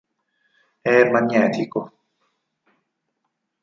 [0.81, 1.93] È magnetico.